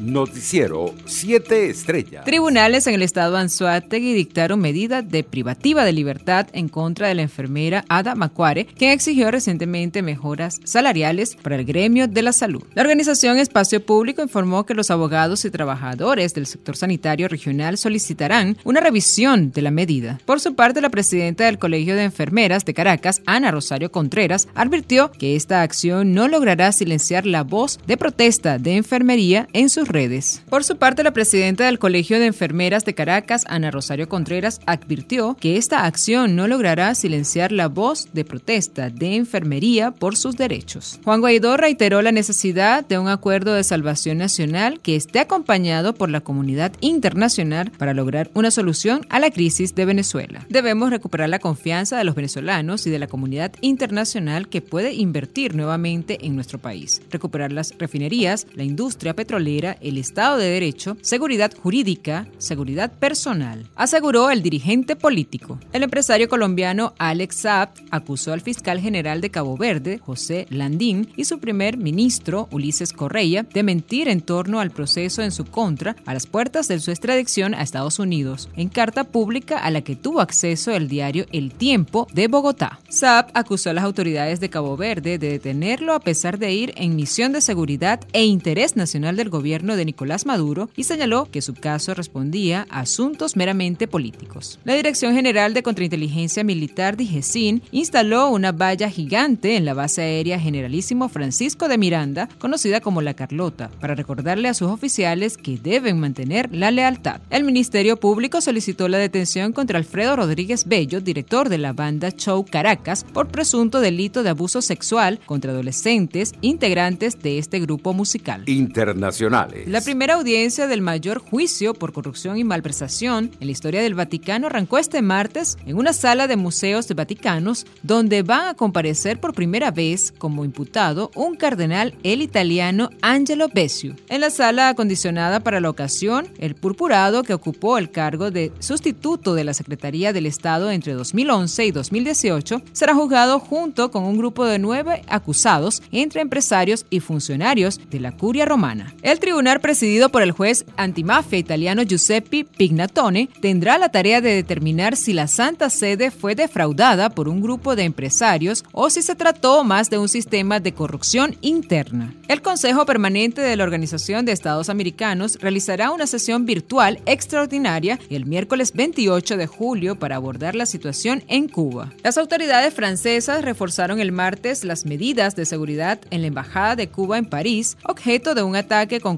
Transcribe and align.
Noticiero 0.00 0.94
7 1.04 1.68
Estrellas. 1.68 2.24
Tribunales 2.24 2.86
en 2.86 2.94
el 2.94 3.02
estado 3.02 3.36
Anzuategui 3.36 4.14
dictaron 4.14 4.58
medida 4.58 5.02
de 5.02 5.22
privativa 5.24 5.84
de 5.84 5.92
libertad 5.92 6.46
en 6.52 6.68
contra 6.68 7.08
de 7.08 7.14
la 7.14 7.22
enfermera 7.22 7.84
Ada 7.88 8.14
Macuare, 8.14 8.66
quien 8.66 8.92
exigió 8.92 9.30
recientemente 9.30 10.00
mejoras 10.00 10.60
salariales 10.64 11.36
para 11.36 11.56
el 11.56 11.66
gremio 11.66 12.08
de 12.08 12.22
la 12.22 12.32
salud. 12.32 12.62
La 12.74 12.82
organización 12.82 13.38
Espacio 13.38 13.84
Público 13.84 14.22
informó 14.22 14.64
que 14.64 14.74
los 14.74 14.90
abogados 14.90 15.44
y 15.44 15.50
trabajadores 15.50 16.32
del 16.32 16.46
sector 16.46 16.76
sanitario 16.76 17.28
regional 17.28 17.76
solicitarán 17.76 18.56
una 18.64 18.80
revisión 18.80 19.52
de 19.52 19.62
la 19.62 19.70
medida. 19.70 20.18
Por 20.24 20.40
su 20.40 20.54
parte, 20.54 20.80
la 20.80 20.88
presidenta 20.88 21.44
del 21.44 21.58
Colegio 21.58 21.94
de 21.94 22.04
Enfermeras 22.04 22.64
de 22.64 22.74
Caracas, 22.74 23.20
Ana 23.26 23.50
Rosario 23.50 23.92
Contreras, 23.92 24.48
advirtió 24.54 25.10
que 25.12 25.36
esta 25.36 25.62
acción 25.62 26.14
no 26.14 26.26
logrará 26.26 26.72
silenciar 26.72 27.26
la 27.26 27.44
voz 27.44 27.78
de 27.86 27.98
protesta 27.98 28.58
de 28.58 28.76
enfermería 28.76 29.46
en 29.52 29.68
sus 29.68 29.89
redes. 29.90 30.42
Por 30.48 30.64
su 30.64 30.76
parte, 30.76 31.02
la 31.02 31.12
presidenta 31.12 31.66
del 31.66 31.78
Colegio 31.78 32.18
de 32.18 32.26
Enfermeras 32.26 32.84
de 32.84 32.94
Caracas, 32.94 33.44
Ana 33.48 33.70
Rosario 33.70 34.08
Contreras, 34.08 34.60
advirtió 34.66 35.36
que 35.38 35.56
esta 35.56 35.84
acción 35.84 36.36
no 36.36 36.48
logrará 36.48 36.94
silenciar 36.94 37.52
la 37.52 37.68
voz 37.68 38.08
de 38.12 38.24
protesta 38.24 38.90
de 38.90 39.16
enfermería 39.16 39.90
por 39.90 40.16
sus 40.16 40.36
derechos. 40.36 41.00
Juan 41.04 41.20
Guaidó 41.20 41.56
reiteró 41.56 42.02
la 42.02 42.12
necesidad 42.12 42.86
de 42.86 42.98
un 42.98 43.08
acuerdo 43.08 43.54
de 43.54 43.64
salvación 43.64 44.18
nacional 44.18 44.80
que 44.80 44.96
esté 44.96 45.20
acompañado 45.20 45.94
por 45.94 46.10
la 46.10 46.20
comunidad 46.20 46.72
internacional 46.80 47.70
para 47.76 47.94
lograr 47.94 48.30
una 48.34 48.50
solución 48.50 49.06
a 49.08 49.18
la 49.18 49.30
crisis 49.30 49.74
de 49.74 49.84
Venezuela. 49.84 50.46
Debemos 50.48 50.90
recuperar 50.90 51.28
la 51.28 51.38
confianza 51.38 51.98
de 51.98 52.04
los 52.04 52.14
venezolanos 52.14 52.86
y 52.86 52.90
de 52.90 52.98
la 52.98 53.06
comunidad 53.06 53.52
internacional 53.60 54.48
que 54.48 54.62
puede 54.62 54.94
invertir 54.94 55.54
nuevamente 55.54 56.18
en 56.26 56.34
nuestro 56.34 56.58
país, 56.58 57.02
recuperar 57.10 57.52
las 57.52 57.74
refinerías, 57.78 58.46
la 58.54 58.64
industria 58.64 59.14
petrolera 59.14 59.76
el 59.80 59.98
Estado 59.98 60.36
de 60.36 60.48
Derecho, 60.48 60.96
seguridad 61.02 61.52
jurídica, 61.56 62.26
seguridad 62.38 62.92
personal, 62.92 63.66
aseguró 63.76 64.30
el 64.30 64.42
dirigente 64.42 64.96
político. 64.96 65.58
El 65.72 65.82
empresario 65.82 66.28
colombiano 66.28 66.94
Alex 66.98 67.36
Saab 67.36 67.70
acusó 67.90 68.32
al 68.32 68.40
fiscal 68.40 68.80
general 68.80 69.20
de 69.20 69.30
Cabo 69.30 69.56
Verde, 69.56 69.98
José 69.98 70.46
Landín, 70.50 71.12
y 71.16 71.24
su 71.24 71.38
primer 71.38 71.76
ministro, 71.76 72.48
Ulises 72.50 72.92
Correia, 72.92 73.42
de 73.42 73.62
mentir 73.62 74.08
en 74.08 74.20
torno 74.20 74.60
al 74.60 74.70
proceso 74.70 75.22
en 75.22 75.32
su 75.32 75.44
contra 75.44 75.96
a 76.06 76.14
las 76.14 76.26
puertas 76.26 76.68
de 76.68 76.80
su 76.80 76.90
extradición 76.90 77.54
a 77.54 77.62
Estados 77.62 77.98
Unidos, 77.98 78.48
en 78.56 78.68
carta 78.68 79.04
pública 79.04 79.58
a 79.58 79.70
la 79.70 79.82
que 79.82 79.96
tuvo 79.96 80.20
acceso 80.20 80.72
el 80.72 80.88
diario 80.88 81.26
El 81.32 81.52
Tiempo 81.52 82.06
de 82.12 82.28
Bogotá. 82.28 82.80
Saab 82.88 83.30
acusó 83.34 83.70
a 83.70 83.72
las 83.72 83.84
autoridades 83.84 84.40
de 84.40 84.50
Cabo 84.50 84.76
Verde 84.76 85.18
de 85.18 85.30
detenerlo 85.30 85.94
a 85.94 86.00
pesar 86.00 86.38
de 86.38 86.52
ir 86.52 86.72
en 86.76 86.96
misión 86.96 87.32
de 87.32 87.40
seguridad 87.40 88.00
e 88.12 88.24
interés 88.24 88.76
nacional 88.76 89.16
del 89.16 89.30
gobierno 89.30 89.69
de 89.76 89.84
Nicolás 89.84 90.26
Maduro 90.26 90.70
y 90.76 90.84
señaló 90.84 91.28
que 91.30 91.42
su 91.42 91.54
caso 91.54 91.94
respondía 91.94 92.66
a 92.70 92.80
asuntos 92.80 93.36
meramente 93.36 93.88
políticos. 93.88 94.58
La 94.64 94.74
Dirección 94.74 95.14
General 95.14 95.54
de 95.54 95.62
Contrainteligencia 95.62 96.44
Militar 96.44 96.96
DIGESIN 96.96 97.62
instaló 97.72 98.28
una 98.30 98.52
valla 98.52 98.90
gigante 98.90 99.56
en 99.56 99.64
la 99.64 99.74
base 99.74 100.02
aérea 100.02 100.38
Generalísimo 100.38 101.08
Francisco 101.08 101.68
de 101.68 101.78
Miranda, 101.78 102.28
conocida 102.38 102.80
como 102.80 103.02
La 103.02 103.14
Carlota, 103.14 103.70
para 103.80 103.94
recordarle 103.94 104.48
a 104.48 104.54
sus 104.54 104.68
oficiales 104.68 105.36
que 105.36 105.58
deben 105.58 106.00
mantener 106.00 106.54
la 106.54 106.70
lealtad. 106.70 107.20
El 107.30 107.44
Ministerio 107.44 107.98
Público 107.98 108.40
solicitó 108.40 108.88
la 108.88 108.98
detención 108.98 109.52
contra 109.52 109.78
Alfredo 109.78 110.16
Rodríguez 110.16 110.66
Bello, 110.66 111.00
director 111.00 111.48
de 111.48 111.58
la 111.58 111.72
banda 111.72 112.10
Show 112.10 112.44
Caracas, 112.44 113.04
por 113.12 113.28
presunto 113.28 113.80
delito 113.80 114.22
de 114.22 114.30
abuso 114.30 114.62
sexual 114.62 115.20
contra 115.26 115.52
adolescentes 115.52 116.32
integrantes 116.40 117.20
de 117.22 117.38
este 117.38 117.60
grupo 117.60 117.92
musical. 117.92 118.42
Internacionales. 118.46 119.59
La 119.66 119.80
primera 119.80 120.14
audiencia 120.14 120.66
del 120.66 120.80
mayor 120.80 121.18
juicio 121.18 121.74
por 121.74 121.92
corrupción 121.92 122.38
y 122.38 122.44
malversación 122.44 123.30
en 123.40 123.46
la 123.46 123.52
historia 123.52 123.82
del 123.82 123.94
Vaticano 123.94 124.46
arrancó 124.46 124.78
este 124.78 125.02
martes 125.02 125.58
en 125.66 125.76
una 125.76 125.92
sala 125.92 126.26
de 126.26 126.36
museos 126.36 126.88
de 126.88 126.94
Vaticanos, 126.94 127.66
donde 127.82 128.22
va 128.22 128.50
a 128.50 128.54
comparecer 128.54 129.20
por 129.20 129.34
primera 129.34 129.70
vez 129.70 130.12
como 130.16 130.44
imputado 130.44 131.10
un 131.14 131.36
cardenal, 131.36 131.94
el 132.02 132.22
italiano 132.22 132.90
Angelo 133.02 133.48
Bessiu. 133.52 133.96
En 134.08 134.20
la 134.20 134.30
sala 134.30 134.68
acondicionada 134.68 135.40
para 135.40 135.60
la 135.60 135.70
ocasión, 135.70 136.28
el 136.38 136.54
purpurado 136.54 137.22
que 137.22 137.34
ocupó 137.34 137.78
el 137.78 137.90
cargo 137.90 138.30
de 138.30 138.52
sustituto 138.60 139.34
de 139.34 139.44
la 139.44 139.54
Secretaría 139.54 140.12
del 140.12 140.26
Estado 140.26 140.70
entre 140.70 140.94
2011 140.94 141.66
y 141.66 141.70
2018 141.70 142.62
será 142.72 142.94
juzgado 142.94 143.38
junto 143.40 143.90
con 143.90 144.04
un 144.04 144.16
grupo 144.16 144.46
de 144.46 144.58
nueve 144.58 145.02
acusados 145.08 145.82
entre 145.92 146.20
empresarios 146.20 146.86
y 146.90 147.00
funcionarios 147.00 147.80
de 147.90 148.00
la 148.00 148.16
curia 148.16 148.46
romana. 148.46 148.94
El 149.02 149.18
tribunal 149.18 149.49
presidido 149.58 150.10
por 150.10 150.22
el 150.22 150.30
juez 150.30 150.64
antimafia 150.76 151.36
italiano 151.36 151.82
Giuseppe 151.82 152.44
Pignatone 152.44 153.28
tendrá 153.40 153.76
la 153.78 153.88
tarea 153.88 154.20
de 154.20 154.32
determinar 154.32 154.96
si 154.96 155.12
la 155.12 155.26
Santa 155.26 155.68
Sede 155.70 156.12
fue 156.12 156.36
defraudada 156.36 157.10
por 157.10 157.28
un 157.28 157.40
grupo 157.40 157.74
de 157.74 157.82
empresarios 157.82 158.62
o 158.70 158.88
si 158.90 159.02
se 159.02 159.16
trató 159.16 159.64
más 159.64 159.90
de 159.90 159.98
un 159.98 160.08
sistema 160.08 160.60
de 160.60 160.72
corrupción 160.72 161.34
interna. 161.40 162.14
El 162.28 162.42
Consejo 162.42 162.86
Permanente 162.86 163.40
de 163.40 163.56
la 163.56 163.64
Organización 163.64 164.24
de 164.24 164.30
Estados 164.30 164.68
Americanos 164.68 165.38
realizará 165.40 165.90
una 165.90 166.06
sesión 166.06 166.46
virtual 166.46 167.00
extraordinaria 167.06 167.98
el 168.10 168.26
miércoles 168.26 168.72
28 168.74 169.36
de 169.36 169.46
julio 169.48 169.98
para 169.98 170.16
abordar 170.16 170.54
la 170.54 170.66
situación 170.66 171.24
en 171.26 171.48
Cuba. 171.48 171.92
Las 172.04 172.18
autoridades 172.18 172.74
francesas 172.74 173.42
reforzaron 173.42 174.00
el 174.00 174.12
martes 174.12 174.64
las 174.64 174.84
medidas 174.84 175.34
de 175.34 175.46
seguridad 175.46 175.98
en 176.10 176.20
la 176.20 176.28
Embajada 176.28 176.76
de 176.76 176.88
Cuba 176.88 177.18
en 177.18 177.26
París, 177.26 177.76
objeto 177.84 178.34
de 178.34 178.42
un 178.42 178.54
ataque 178.54 179.00
con 179.00 179.16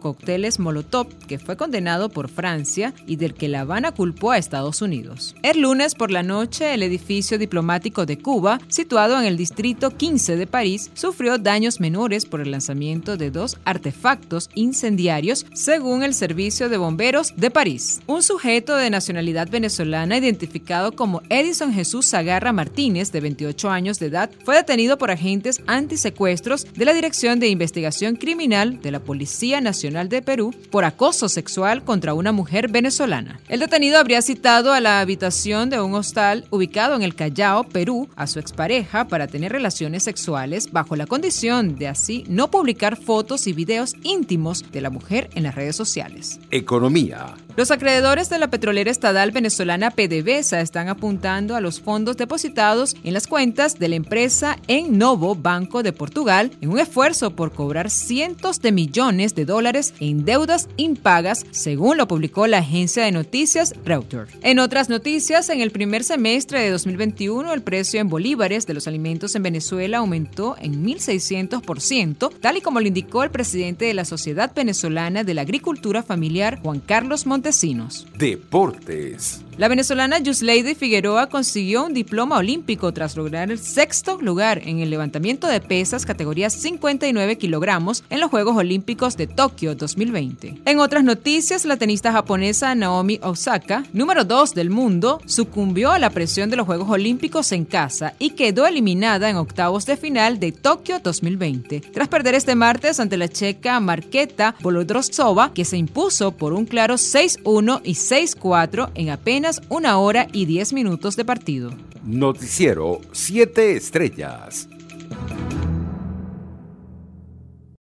Molotov 0.58 1.08
que 1.26 1.38
fue 1.38 1.56
condenado 1.56 2.08
por 2.08 2.28
Francia 2.28 2.94
y 3.06 3.16
del 3.16 3.34
que 3.34 3.48
La 3.48 3.60
Habana 3.60 3.92
culpó 3.92 4.30
a 4.30 4.38
Estados 4.38 4.82
Unidos. 4.82 5.34
El 5.42 5.60
lunes 5.60 5.94
por 5.94 6.10
la 6.10 6.22
noche, 6.22 6.74
el 6.74 6.82
edificio 6.82 7.38
diplomático 7.38 8.06
de 8.06 8.18
Cuba, 8.18 8.60
situado 8.68 9.18
en 9.18 9.26
el 9.26 9.36
distrito 9.36 9.90
15 9.90 10.36
de 10.36 10.46
París, 10.46 10.90
sufrió 10.94 11.38
daños 11.38 11.80
menores 11.80 12.26
por 12.26 12.40
el 12.40 12.50
lanzamiento 12.50 13.16
de 13.16 13.30
dos 13.30 13.58
artefactos 13.64 14.50
incendiarios, 14.54 15.46
según 15.54 16.02
el 16.02 16.14
Servicio 16.14 16.68
de 16.68 16.76
Bomberos 16.76 17.34
de 17.36 17.50
París. 17.50 18.00
Un 18.06 18.22
sujeto 18.22 18.76
de 18.76 18.90
nacionalidad 18.90 19.48
venezolana 19.50 20.16
identificado 20.16 20.92
como 20.92 21.22
Edison 21.28 21.72
Jesús 21.72 22.08
Zagarra 22.08 22.52
Martínez, 22.52 23.12
de 23.12 23.20
28 23.20 23.70
años 23.70 23.98
de 23.98 24.06
edad, 24.06 24.30
fue 24.44 24.56
detenido 24.56 24.98
por 24.98 25.10
agentes 25.10 25.62
antisecuestros 25.66 26.66
de 26.74 26.84
la 26.84 26.94
Dirección 26.94 27.40
de 27.40 27.48
Investigación 27.48 28.16
Criminal 28.16 28.80
de 28.80 28.90
la 28.90 29.00
Policía 29.00 29.60
Nacional 29.60 30.08
de 30.12 30.22
Perú 30.22 30.54
por 30.70 30.84
acoso 30.84 31.28
sexual 31.28 31.82
contra 31.82 32.14
una 32.14 32.30
mujer 32.30 32.68
venezolana. 32.70 33.40
El 33.48 33.58
detenido 33.58 33.98
habría 33.98 34.22
citado 34.22 34.72
a 34.72 34.80
la 34.80 35.00
habitación 35.00 35.70
de 35.70 35.80
un 35.80 35.94
hostal 35.94 36.44
ubicado 36.50 36.94
en 36.94 37.02
el 37.02 37.16
Callao, 37.16 37.64
Perú, 37.64 38.08
a 38.14 38.28
su 38.28 38.38
expareja 38.38 39.08
para 39.08 39.26
tener 39.26 39.50
relaciones 39.50 40.04
sexuales 40.04 40.70
bajo 40.70 40.94
la 40.94 41.06
condición 41.06 41.76
de 41.76 41.88
así 41.88 42.24
no 42.28 42.50
publicar 42.50 42.96
fotos 42.96 43.46
y 43.46 43.52
videos 43.52 43.94
íntimos 44.04 44.70
de 44.70 44.80
la 44.80 44.90
mujer 44.90 45.30
en 45.34 45.42
las 45.42 45.54
redes 45.54 45.74
sociales. 45.74 46.38
Economía. 46.50 47.34
Los 47.54 47.70
acreedores 47.70 48.30
de 48.30 48.38
la 48.38 48.48
petrolera 48.48 48.90
estatal 48.90 49.30
venezolana 49.30 49.90
PDVSA 49.90 50.62
están 50.62 50.88
apuntando 50.88 51.54
a 51.54 51.60
los 51.60 51.82
fondos 51.82 52.16
depositados 52.16 52.96
en 53.04 53.12
las 53.12 53.26
cuentas 53.26 53.78
de 53.78 53.88
la 53.88 53.96
empresa 53.96 54.56
en 54.68 54.96
Novo 54.96 55.34
Banco 55.34 55.82
de 55.82 55.92
Portugal 55.92 56.50
en 56.62 56.70
un 56.70 56.78
esfuerzo 56.78 57.36
por 57.36 57.52
cobrar 57.52 57.90
cientos 57.90 58.62
de 58.62 58.72
millones 58.72 59.34
de 59.34 59.44
dólares 59.44 59.92
en 60.00 60.24
deudas 60.24 60.70
impagas, 60.78 61.44
según 61.50 61.98
lo 61.98 62.08
publicó 62.08 62.46
la 62.46 62.58
agencia 62.58 63.04
de 63.04 63.12
noticias 63.12 63.74
Reuters. 63.84 64.32
En 64.40 64.58
otras 64.58 64.88
noticias, 64.88 65.50
en 65.50 65.60
el 65.60 65.72
primer 65.72 66.04
semestre 66.04 66.60
de 66.60 66.70
2021, 66.70 67.52
el 67.52 67.60
precio 67.60 68.00
en 68.00 68.08
bolívares 68.08 68.66
de 68.66 68.72
los 68.72 68.88
alimentos 68.88 69.34
en 69.34 69.42
Venezuela 69.42 69.98
aumentó 69.98 70.56
en 70.58 70.82
1.600%, 70.82 72.32
tal 72.40 72.56
y 72.56 72.62
como 72.62 72.80
lo 72.80 72.86
indicó 72.86 73.24
el 73.24 73.30
presidente 73.30 73.84
de 73.84 73.94
la 73.94 74.06
Sociedad 74.06 74.52
Venezolana 74.54 75.22
de 75.22 75.34
la 75.34 75.42
Agricultura 75.42 76.02
Familiar, 76.02 76.58
Juan 76.62 76.80
Carlos 76.80 77.26
Montesinos. 77.42 78.06
Deportes. 78.16 79.42
La 79.58 79.68
venezolana 79.68 80.18
Yusleide 80.18 80.74
Figueroa 80.74 81.28
consiguió 81.28 81.84
un 81.84 81.92
diploma 81.92 82.38
olímpico 82.38 82.90
tras 82.92 83.18
lograr 83.18 83.50
el 83.50 83.58
sexto 83.58 84.18
lugar 84.18 84.62
en 84.64 84.78
el 84.78 84.88
levantamiento 84.88 85.46
de 85.46 85.60
pesas 85.60 86.06
categoría 86.06 86.48
59 86.48 87.36
kilogramos 87.36 88.02
en 88.08 88.20
los 88.20 88.30
Juegos 88.30 88.56
Olímpicos 88.56 89.18
de 89.18 89.26
Tokio 89.26 89.74
2020. 89.74 90.62
En 90.64 90.78
otras 90.78 91.04
noticias, 91.04 91.66
la 91.66 91.76
tenista 91.76 92.12
japonesa 92.12 92.74
Naomi 92.74 93.20
Osaka, 93.22 93.84
número 93.92 94.24
2 94.24 94.54
del 94.54 94.70
mundo, 94.70 95.20
sucumbió 95.26 95.92
a 95.92 95.98
la 95.98 96.08
presión 96.08 96.48
de 96.48 96.56
los 96.56 96.64
Juegos 96.64 96.88
Olímpicos 96.88 97.52
en 97.52 97.66
casa 97.66 98.14
y 98.18 98.30
quedó 98.30 98.66
eliminada 98.66 99.28
en 99.28 99.36
octavos 99.36 99.84
de 99.84 99.98
final 99.98 100.40
de 100.40 100.52
Tokio 100.52 100.98
2020, 101.00 101.80
tras 101.92 102.08
perder 102.08 102.34
este 102.34 102.54
martes 102.54 103.00
ante 103.00 103.18
la 103.18 103.28
checa 103.28 103.78
Marketa 103.80 104.54
Volodrosova, 104.60 105.52
que 105.52 105.66
se 105.66 105.76
impuso 105.76 106.32
por 106.32 106.54
un 106.54 106.64
claro 106.64 106.96
6-1 107.38 107.80
y 107.84 107.94
6-4 107.94 108.90
en 108.94 109.10
apenas 109.10 109.60
una 109.68 109.98
hora 109.98 110.28
y 110.32 110.46
diez 110.46 110.72
minutos 110.72 111.16
de 111.16 111.24
partido. 111.24 111.72
Noticiero 112.04 113.00
7 113.12 113.76
Estrellas. 113.76 114.68